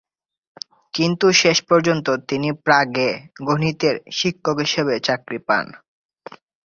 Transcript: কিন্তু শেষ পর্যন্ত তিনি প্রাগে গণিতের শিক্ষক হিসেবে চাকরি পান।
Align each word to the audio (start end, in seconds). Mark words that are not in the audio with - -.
কিন্তু 0.93 1.27
শেষ 1.41 1.57
পর্যন্ত 1.69 2.07
তিনি 2.29 2.49
প্রাগে 2.65 3.09
গণিতের 3.47 3.95
শিক্ষক 4.11 4.57
হিসেবে 4.59 4.93
চাকরি 5.07 5.39
পান। 5.47 5.65